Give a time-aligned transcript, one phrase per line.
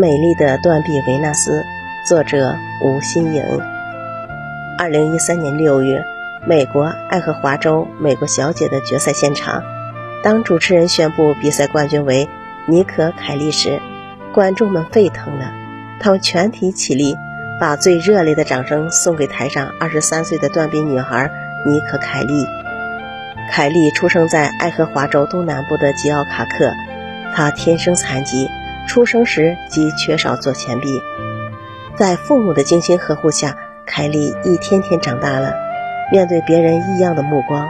[0.00, 1.64] 美丽的断臂维纳斯，
[2.06, 3.42] 作者吴新颖。
[4.78, 6.04] 二零一三年六月，
[6.46, 9.60] 美国爱荷华州美国小姐的决赛现场，
[10.22, 12.28] 当主持人宣布比赛冠军为
[12.68, 13.80] 妮可·凯莉时，
[14.32, 15.50] 观众们沸腾了，
[15.98, 17.16] 他们全体起立，
[17.60, 21.28] 把最热烈的掌声送给台上二十三岁的断臂女孩
[21.66, 22.46] 妮可·凯莉。
[23.50, 26.70] 凯莉出生在爱荷华州东南部的吉奥卡克，
[27.34, 28.48] 她天生残疾。
[28.88, 30.88] 出生时即缺少左前臂，
[31.94, 35.52] 在父母的精心呵护下，凯莉一天天长大了。
[36.10, 37.68] 面对别人异样的目光，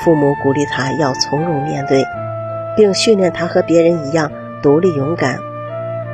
[0.00, 2.04] 父母鼓励她要从容面对，
[2.76, 4.30] 并训练她和别人一样
[4.62, 5.40] 独立勇敢。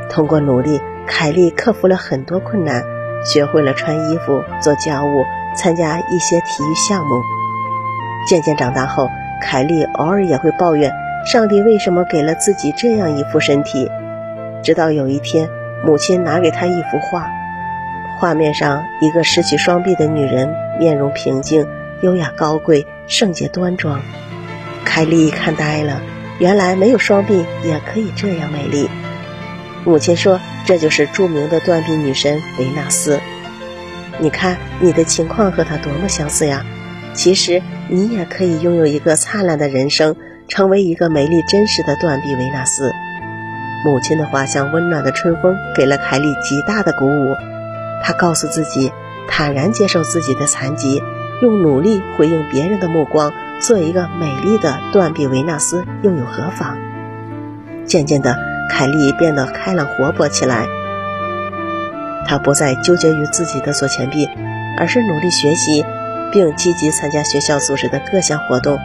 [0.09, 2.83] 通过努力，凯莉克服了很多困难，
[3.31, 5.23] 学会了穿衣服、做家务、
[5.55, 7.21] 参加一些体育项目。
[8.27, 9.11] 渐渐长大后，
[9.43, 10.91] 凯莉偶尔也会抱怨
[11.27, 13.91] 上帝为什么给了自己这样一副身体。
[14.67, 15.49] 直到有一天，
[15.85, 17.31] 母亲拿给他一幅画，
[18.19, 21.69] 画面上一个失去双臂的女人，面容平静、
[22.03, 24.03] 优雅高贵、圣洁端庄。
[24.85, 26.03] 凯莉看呆了，
[26.41, 28.91] 原来没有双臂也可以这样美丽。
[29.85, 33.21] 母亲说：“这就是著名的断臂女神维纳斯。
[34.19, 36.67] 你看你的情况和她多么相似呀！
[37.15, 40.17] 其实你也可以拥有一个灿烂的人生，
[40.49, 42.91] 成为一个美丽真实的断臂维纳斯。”
[43.85, 47.35] 母亲的话像温暖的春风，给了凯莉极大的鼓舞。
[48.03, 48.93] 她告诉自己，
[49.29, 51.03] 坦然接受自己的残疾，
[51.43, 56.77] 用努力回应别人的目光，做一个美丽的断臂维纳斯又有何妨？
[57.85, 58.37] 渐渐的，
[58.71, 60.67] 凯莉变得开朗活泼起来。
[62.27, 64.29] 她不再纠结于自己的左前臂，
[64.79, 65.85] 而是努力学习，
[66.33, 68.77] 并积极参加学校组织的各项活动，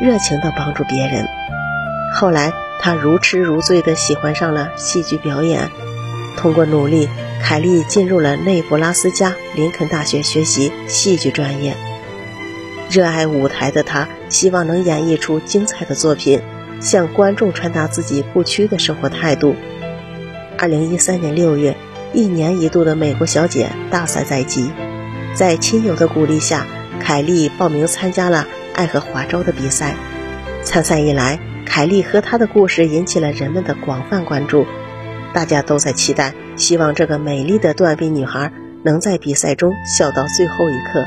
[0.00, 1.26] 热情地帮助别人。
[2.12, 2.52] 后来。
[2.82, 5.70] 他如痴如醉地喜欢上了戏剧表演。
[6.34, 7.10] 通过努力，
[7.42, 11.76] 凯莉进入了内布拉斯加林肯大学学习戏剧专业。
[12.88, 16.40] 热爱舞台的他，希望能演绎出精彩的作品，
[16.80, 19.54] 向观众传达自己不屈的生活态度。
[20.56, 21.76] 二零一三年六月，
[22.14, 24.70] 一年一度的美国小姐大赛在即，
[25.34, 26.66] 在亲友的鼓励下，
[26.98, 29.94] 凯莉报名参加了爱荷华州的比赛。
[30.62, 31.38] 参赛以来，
[31.72, 34.66] 凯莉和她的故事引起了人们的广泛关注，
[35.32, 38.50] 大家都在期待，希望这个美丽的断臂女孩
[38.82, 41.06] 能在比赛中笑到最后一刻。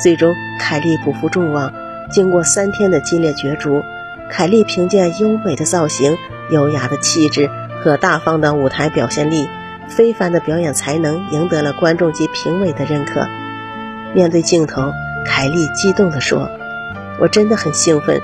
[0.00, 1.70] 最终，凯莉不负众望，
[2.10, 3.82] 经过三天的激烈角逐，
[4.30, 6.16] 凯莉凭借优美的造型、
[6.48, 7.50] 优雅的气质
[7.84, 9.46] 和大方的舞台表现力、
[9.88, 13.28] 非凡的表演才能，赢得了观众及评委的认可。
[14.14, 14.90] 面对镜头，
[15.26, 16.48] 凯莉激动地说
[17.20, 18.18] ：“我真的很兴奋。”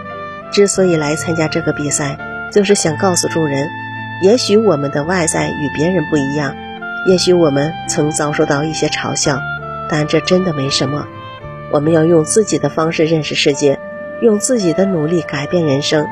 [0.50, 2.19] 之所以来参加这个比赛，
[2.53, 3.69] 就是想告诉众人，
[4.22, 6.54] 也许我们的外在与别人不一样，
[7.06, 9.38] 也许我们曾遭受到一些嘲笑，
[9.88, 11.06] 但这真的没什么。
[11.70, 13.78] 我们要用自己的方式认识世界，
[14.22, 16.06] 用自己的努力改变人生。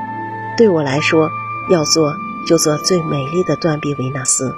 [0.57, 1.31] 对我来说，
[1.71, 2.15] 要做
[2.47, 4.55] 就做最美丽的断臂维纳斯。